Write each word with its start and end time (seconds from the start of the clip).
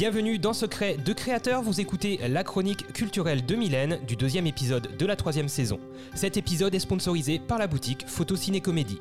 Bienvenue 0.00 0.38
dans 0.38 0.54
Secret 0.54 0.96
de 0.96 1.12
Créateur, 1.12 1.60
vous 1.60 1.78
écoutez 1.78 2.20
la 2.26 2.42
chronique 2.42 2.90
culturelle 2.94 3.44
de 3.44 3.54
Mylène 3.54 4.00
du 4.06 4.16
deuxième 4.16 4.46
épisode 4.46 4.96
de 4.96 5.04
la 5.04 5.14
troisième 5.14 5.50
saison. 5.50 5.78
Cet 6.14 6.38
épisode 6.38 6.74
est 6.74 6.78
sponsorisé 6.78 7.38
par 7.38 7.58
la 7.58 7.66
boutique 7.66 8.08
Photo 8.08 8.34
Ciné 8.34 8.62
Comédie. 8.62 8.98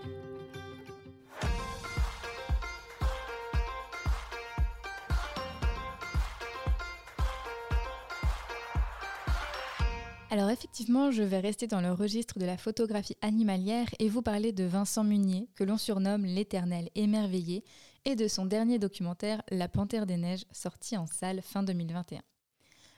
Alors 10.32 10.52
effectivement, 10.52 11.10
je 11.10 11.24
vais 11.24 11.40
rester 11.40 11.66
dans 11.66 11.82
le 11.82 11.92
registre 11.92 12.38
de 12.38 12.46
la 12.46 12.56
photographie 12.56 13.18
animalière 13.22 13.88
et 13.98 14.10
vous 14.10 14.22
parler 14.22 14.52
de 14.52 14.64
Vincent 14.64 15.04
Munier, 15.04 15.50
que 15.56 15.64
l'on 15.64 15.78
surnomme 15.78 16.24
l'éternel 16.24 16.90
émerveillé, 16.94 17.64
et 18.06 18.16
de 18.16 18.28
son 18.28 18.46
dernier 18.46 18.78
documentaire 18.78 19.42
La 19.50 19.68
Panthère 19.68 20.06
des 20.06 20.18
Neiges, 20.18 20.46
sorti 20.52 20.96
en 20.98 21.08
salle 21.08 21.42
fin 21.42 21.64
2021. 21.64 22.22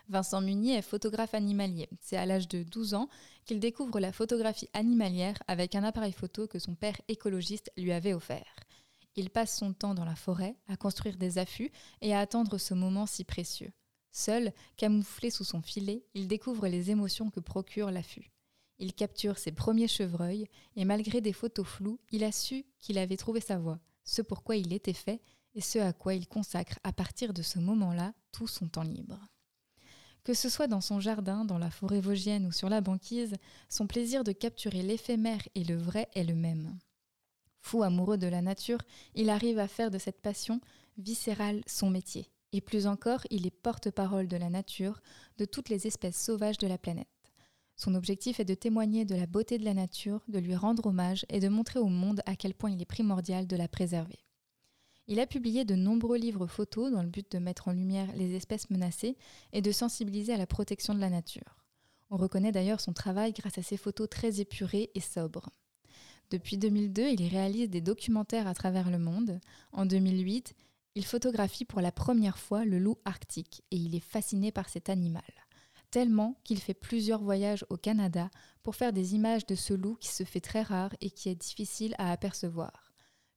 Vincent 0.10 0.42
Munier 0.42 0.76
est 0.76 0.82
photographe 0.82 1.34
animalier. 1.34 1.88
C'est 2.02 2.18
à 2.18 2.26
l'âge 2.26 2.50
de 2.50 2.64
12 2.64 2.96
ans 2.96 3.08
qu'il 3.46 3.62
découvre 3.62 4.02
la 4.02 4.12
photographie 4.12 4.70
animalière 4.74 5.42
avec 5.48 5.74
un 5.74 5.86
appareil 5.86 6.12
photo 6.12 6.48
que 6.48 6.60
son 6.60 6.76
père 6.76 7.00
écologiste 7.08 7.72
lui 7.78 7.94
avait 7.94 8.14
offert. 8.14 8.58
Il 9.16 9.30
passe 9.30 9.58
son 9.58 9.72
temps 9.72 9.94
dans 9.94 10.06
la 10.06 10.16
forêt 10.16 10.58
à 10.68 10.76
construire 10.76 11.16
des 11.16 11.38
affûts 11.38 11.72
et 12.02 12.14
à 12.14 12.20
attendre 12.20 12.58
ce 12.58 12.74
moment 12.74 13.06
si 13.06 13.24
précieux. 13.24 13.72
Seul, 14.12 14.54
camouflé 14.78 15.30
sous 15.30 15.44
son 15.44 15.62
filet, 15.62 16.04
il 16.14 16.28
découvre 16.28 16.68
les 16.68 16.92
émotions 16.92 17.30
que 17.30 17.40
procure 17.40 17.92
l'affût. 17.92 18.32
Il 18.78 18.94
capture 18.94 19.38
ses 19.38 19.52
premiers 19.52 19.88
chevreuils 19.88 20.48
et 20.76 20.86
malgré 20.86 21.22
des 21.22 21.34
photos 21.34 21.68
floues, 21.68 22.00
il 22.12 22.24
a 22.24 22.32
su 22.32 22.66
qu'il 22.80 22.98
avait 22.98 23.18
trouvé 23.18 23.40
sa 23.40 23.58
voie, 23.58 23.80
ce 24.04 24.22
pourquoi 24.22 24.56
il 24.56 24.74
était 24.74 24.94
fait 24.94 25.22
et 25.54 25.62
ce 25.62 25.80
à 25.80 25.94
quoi 25.94 26.14
il 26.14 26.28
consacre 26.28 26.80
à 26.84 26.92
partir 26.92 27.34
de 27.34 27.42
ce 27.42 27.60
moment-là 27.60 28.14
tout 28.32 28.48
son 28.48 28.68
temps 28.68 28.84
libre. 28.84 29.20
Que 30.24 30.34
ce 30.34 30.50
soit 30.50 30.68
dans 30.68 30.82
son 30.82 31.00
jardin, 31.00 31.46
dans 31.46 31.58
la 31.58 31.72
forêt 31.72 32.02
vosgienne 32.02 32.46
ou 32.46 32.52
sur 32.52 32.70
la 32.70 32.82
banquise, 32.82 33.36
son 33.70 33.88
plaisir 33.88 34.24
de 34.24 34.32
capturer 34.32 34.84
l'éphémère 34.84 35.48
et 35.56 35.64
le 35.64 35.76
vrai 35.76 36.10
est 36.14 36.24
le 36.24 36.36
même. 36.36 36.78
Fou 37.60 37.84
amoureux 37.84 38.18
de 38.18 38.28
la 38.28 38.42
nature, 38.42 38.80
il 39.16 39.30
arrive 39.30 39.60
à 39.60 39.68
faire 39.68 39.92
de 39.92 39.98
cette 39.98 40.22
passion 40.22 40.62
viscérale 40.98 41.62
son 41.68 41.90
métier. 41.90 42.32
Et 42.54 42.62
plus 42.62 42.88
encore, 42.88 43.22
il 43.30 43.48
est 43.48 43.52
porte-parole 43.52 44.28
de 44.28 44.38
la 44.38 44.50
nature, 44.50 45.02
de 45.38 45.46
toutes 45.46 45.70
les 45.70 45.88
espèces 45.88 46.22
sauvages 46.22 46.58
de 46.58 46.68
la 46.68 46.78
planète. 46.78 47.08
Son 47.78 47.96
objectif 47.96 48.40
est 48.40 48.46
de 48.46 48.54
témoigner 48.54 49.06
de 49.06 49.16
la 49.16 49.26
beauté 49.26 49.58
de 49.58 49.66
la 49.66 49.74
nature, 49.74 50.22
de 50.28 50.38
lui 50.38 50.56
rendre 50.56 50.88
hommage 50.88 51.26
et 51.30 51.40
de 51.40 51.48
montrer 51.48 51.80
au 51.80 51.88
monde 51.88 52.22
à 52.26 52.36
quel 52.36 52.54
point 52.54 52.70
il 52.70 52.82
est 52.82 52.86
primordial 52.86 53.48
de 53.48 53.56
la 53.56 53.68
préserver. 53.68 54.20
Il 55.08 55.20
a 55.20 55.28
publié 55.28 55.66
de 55.66 55.76
nombreux 55.76 56.18
livres 56.18 56.48
photos 56.48 56.92
dans 56.92 57.02
le 57.02 57.10
but 57.10 57.32
de 57.32 57.40
mettre 57.40 57.68
en 57.68 57.74
lumière 57.74 58.14
les 58.16 58.36
espèces 58.36 58.70
menacées 58.70 59.18
et 59.52 59.62
de 59.62 59.72
sensibiliser 59.72 60.34
à 60.34 60.38
la 60.38 60.46
protection 60.46 60.94
de 60.94 61.00
la 61.00 61.10
nature. 61.10 61.58
On 62.10 62.18
reconnaît 62.18 62.52
d'ailleurs 62.52 62.82
son 62.82 62.94
travail 62.94 63.34
grâce 63.34 63.58
à 63.58 63.64
ses 63.64 63.78
photos 63.78 64.10
très 64.10 64.42
épurées 64.42 64.92
et 64.94 65.00
sobres. 65.00 65.50
Depuis 66.30 66.58
2002, 66.58 67.10
il 67.10 67.28
réalise 67.28 67.70
des 67.70 67.82
documentaires 67.82 68.48
à 68.48 68.54
travers 68.54 68.90
le 68.90 69.00
monde. 69.00 69.40
En 69.74 69.86
2008, 69.86 70.54
il 70.96 71.06
photographie 71.06 71.66
pour 71.66 71.82
la 71.82 71.92
première 71.92 72.38
fois 72.38 72.66
le 72.66 72.80
loup 72.80 72.98
arctique 73.06 73.64
et 73.72 73.78
il 73.78 73.96
est 73.96 74.00
fasciné 74.00 74.52
par 74.52 74.70
cet 74.70 74.90
animal. 74.90 75.24
Tellement 75.90 76.36
qu'il 76.44 76.60
fait 76.60 76.74
plusieurs 76.74 77.22
voyages 77.22 77.66
au 77.70 77.78
Canada 77.78 78.30
pour 78.64 78.76
faire 78.76 78.94
des 78.94 79.16
images 79.16 79.46
de 79.46 79.56
ce 79.56 79.74
loup 79.74 79.96
qui 79.96 80.10
se 80.10 80.24
fait 80.24 80.40
très 80.40 80.62
rare 80.62 80.94
et 81.02 81.10
qui 81.10 81.30
est 81.30 81.36
difficile 81.36 81.96
à 81.98 82.12
apercevoir. 82.12 82.94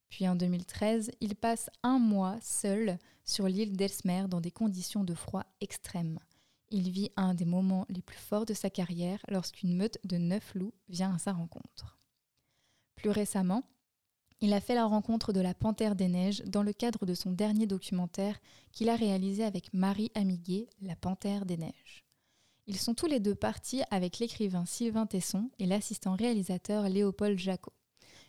Puis 0.09 0.27
en 0.27 0.35
2013, 0.35 1.11
il 1.19 1.35
passe 1.35 1.69
un 1.83 1.99
mois 1.99 2.37
seul 2.41 2.97
sur 3.23 3.47
l'île 3.47 3.75
d'Elsmer 3.75 4.25
dans 4.29 4.39
des 4.39 4.51
conditions 4.51 5.03
de 5.03 5.13
froid 5.13 5.45
extrêmes. 5.59 6.19
Il 6.69 6.89
vit 6.89 7.11
un 7.15 7.33
des 7.33 7.45
moments 7.45 7.85
les 7.89 8.01
plus 8.01 8.17
forts 8.17 8.45
de 8.45 8.53
sa 8.53 8.69
carrière 8.69 9.19
lorsqu'une 9.27 9.75
meute 9.75 9.97
de 10.03 10.17
neuf 10.17 10.53
loups 10.55 10.73
vient 10.89 11.13
à 11.13 11.19
sa 11.19 11.33
rencontre. 11.33 11.99
Plus 12.95 13.09
récemment, 13.09 13.63
il 14.41 14.53
a 14.53 14.61
fait 14.61 14.75
la 14.75 14.85
rencontre 14.85 15.33
de 15.33 15.39
la 15.39 15.53
Panthère 15.53 15.95
des 15.95 16.07
Neiges 16.07 16.43
dans 16.45 16.63
le 16.63 16.73
cadre 16.73 17.05
de 17.05 17.13
son 17.13 17.31
dernier 17.31 17.67
documentaire 17.67 18.39
qu'il 18.71 18.89
a 18.89 18.95
réalisé 18.95 19.43
avec 19.43 19.73
Marie 19.73 20.11
Amiguet, 20.13 20.67
La 20.81 20.95
Panthère 20.95 21.45
des 21.45 21.57
Neiges. 21.57 22.03
Ils 22.67 22.77
sont 22.77 22.95
tous 22.95 23.05
les 23.05 23.19
deux 23.19 23.35
partis 23.35 23.83
avec 23.91 24.19
l'écrivain 24.19 24.65
Sylvain 24.65 25.05
Tesson 25.05 25.49
et 25.59 25.65
l'assistant 25.65 26.15
réalisateur 26.15 26.89
Léopold 26.89 27.37
Jacot. 27.37 27.73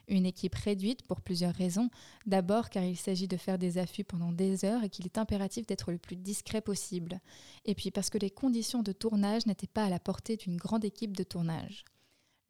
Une 0.08 0.26
équipe 0.26 0.54
réduite 0.54 1.02
pour 1.02 1.20
plusieurs 1.20 1.54
raisons. 1.54 1.90
D'abord 2.26 2.70
car 2.70 2.84
il 2.84 2.96
s'agit 2.96 3.26
de 3.26 3.36
faire 3.36 3.58
des 3.58 3.78
affûts 3.78 4.04
pendant 4.04 4.30
des 4.30 4.64
heures 4.64 4.84
et 4.84 4.88
qu'il 4.88 5.06
est 5.06 5.18
impératif 5.18 5.66
d'être 5.66 5.90
le 5.90 5.98
plus 5.98 6.16
discret 6.16 6.60
possible. 6.60 7.20
Et 7.64 7.74
puis 7.74 7.90
parce 7.90 8.10
que 8.10 8.18
les 8.18 8.30
conditions 8.30 8.82
de 8.82 8.92
tournage 8.92 9.46
n'étaient 9.46 9.66
pas 9.66 9.84
à 9.84 9.90
la 9.90 9.98
portée 9.98 10.36
d'une 10.36 10.56
grande 10.56 10.84
équipe 10.84 11.16
de 11.16 11.24
tournage. 11.24 11.84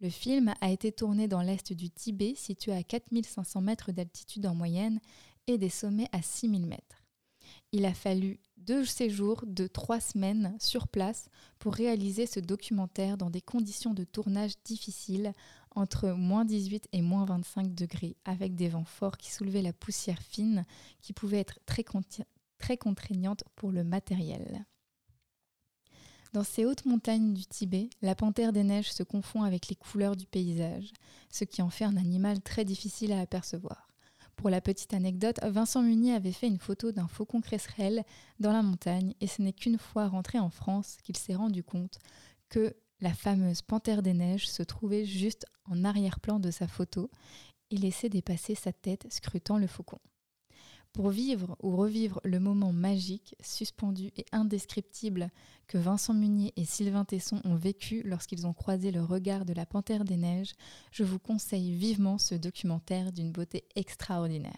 Le 0.01 0.11
film 0.11 0.53
a 0.61 0.71
été 0.71 0.93
tourné 0.93 1.27
dans 1.27 1.41
l'est 1.41 1.73
du 1.73 1.91
Tibet, 1.91 2.35
situé 2.37 2.73
à 2.73 2.83
4500 2.83 3.63
mètres 3.63 3.93
d'altitude 3.93 4.47
en 4.47 4.55
moyenne, 4.55 5.01
et 5.47 5.57
des 5.57 5.71
sommets 5.71 6.09
à 6.13 6.21
6000 6.21 6.67
mètres. 6.67 7.03
Il 7.73 7.87
a 7.87 7.95
fallu 7.95 8.39
deux 8.57 8.85
séjours 8.85 9.45
de 9.47 9.67
trois 9.67 10.01
semaines 10.01 10.57
sur 10.59 10.89
place 10.89 11.29
pour 11.59 11.75
réaliser 11.75 12.27
ce 12.27 12.41
documentaire 12.41 13.17
dans 13.17 13.31
des 13.31 13.41
conditions 13.41 13.95
de 13.95 14.05
tournage 14.05 14.55
difficiles, 14.65 15.33
entre 15.71 16.11
moins 16.11 16.45
18 16.45 16.89
et 16.93 17.03
moins 17.03 17.25
25 17.25 17.75
degrés, 17.75 18.17
avec 18.25 18.55
des 18.55 18.69
vents 18.69 18.85
forts 18.85 19.17
qui 19.17 19.31
soulevaient 19.31 19.63
la 19.63 19.73
poussière 19.73 20.21
fine, 20.21 20.67
qui 21.01 21.13
pouvait 21.13 21.41
être 21.41 21.61
très, 21.65 21.85
très 22.59 22.77
contraignante 22.77 23.45
pour 23.55 23.73
le 23.73 23.85
matériel. 23.85 24.67
Dans 26.37 26.45
ces 26.45 26.67
hautes 26.67 26.85
montagnes 26.85 27.33
du 27.33 27.47
Tibet, 27.47 27.89
la 28.03 28.15
panthère 28.15 28.53
des 28.53 28.63
neiges 28.63 28.93
se 28.93 29.03
confond 29.03 29.43
avec 29.43 29.69
les 29.69 29.75
couleurs 29.75 30.17
du 30.17 30.27
paysage, 30.27 30.93
ce 31.31 31.45
qui 31.45 31.63
en 31.63 31.71
fait 31.71 31.87
un 31.87 31.97
animal 31.97 32.43
très 32.43 32.67
difficile 32.67 33.13
à 33.13 33.21
apercevoir. 33.21 33.89
Pour 34.37 34.51
la 34.51 34.61
petite 34.61 34.93
anecdote, 34.93 35.39
Vincent 35.43 35.81
Munier 35.81 36.13
avait 36.13 36.33
fait 36.33 36.49
une 36.49 36.59
photo 36.59 36.93
d'un 36.93 37.09
faucon 37.09 37.41
cresserelle 37.41 38.05
dans 38.39 38.53
la 38.53 38.61
montagne 38.61 39.15
et 39.23 39.29
ce 39.29 39.41
n'est 39.41 39.55
qu'une 39.55 39.79
fois 39.79 40.09
rentré 40.09 40.39
en 40.39 40.51
France 40.51 40.99
qu'il 41.03 41.17
s'est 41.17 41.35
rendu 41.35 41.65
compte 41.65 41.99
que 42.51 42.77
la 43.01 43.15
fameuse 43.15 43.63
panthère 43.63 44.03
des 44.03 44.13
neiges 44.13 44.47
se 44.47 44.63
trouvait 44.63 45.07
juste 45.07 45.47
en 45.65 45.85
arrière-plan 45.85 46.39
de 46.39 46.51
sa 46.51 46.69
photo 46.69 47.11
et 47.71 47.79
laissait 47.79 48.11
dépasser 48.11 48.55
sa 48.55 48.75
tête 48.75 49.11
scrutant 49.11 49.57
le 49.57 49.69
faucon. 49.69 50.01
Pour 50.97 51.11
vivre 51.11 51.59
ou 51.63 51.77
revivre 51.77 52.23
le 52.25 52.41
moment 52.41 52.73
magique, 52.73 53.37
suspendu 53.43 54.13
et 54.17 54.25
indescriptible 54.33 55.29
que 55.67 55.77
Vincent 55.77 56.15
Munier 56.15 56.55
et 56.57 56.65
Sylvain 56.65 57.05
Tesson 57.05 57.39
ont 57.45 57.55
vécu 57.55 58.01
lorsqu'ils 58.03 58.47
ont 58.47 58.55
croisé 58.55 58.91
le 58.93 59.03
regard 59.03 59.45
de 59.45 59.53
la 59.53 59.67
Panthère 59.67 60.07
des 60.07 60.17
Neiges, 60.17 60.55
je 60.93 61.05
vous 61.05 61.19
conseille 61.19 61.73
vivement 61.73 62.17
ce 62.17 62.35
documentaire 62.35 63.13
d'une 63.13 63.31
beauté 63.31 63.65
extraordinaire. 63.77 64.57